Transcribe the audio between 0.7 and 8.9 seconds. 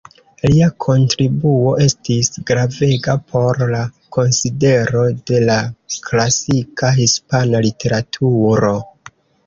kontribuo estis gravega por la konsidero de la klasika hispana literaturo.